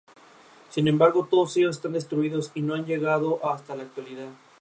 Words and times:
Sin 0.69 0.87
embargo, 0.87 1.27
todos 1.29 1.55
ellos 1.57 1.75
están 1.75 1.93
destruidos 1.93 2.49
y 2.55 2.63
no 2.63 2.73
han 2.73 2.87
llegado 2.87 3.39
hasta 3.47 3.75
la 3.75 3.83
actualidad. 3.83 4.29